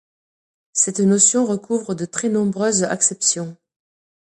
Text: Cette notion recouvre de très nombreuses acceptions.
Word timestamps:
Cette 0.73 0.99
notion 0.99 1.45
recouvre 1.45 1.93
de 1.93 2.05
très 2.05 2.27
nombreuses 2.27 2.83
acceptions. 2.83 3.55